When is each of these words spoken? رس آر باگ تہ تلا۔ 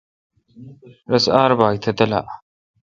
رس 1.11 1.25
آر 1.41 1.51
باگ 1.59 1.75
تہ 1.83 1.91
تلا۔ 1.97 2.21